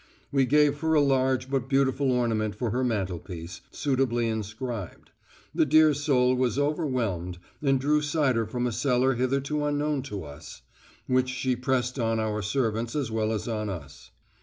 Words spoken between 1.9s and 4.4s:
ornament for her mantelpiece, suitably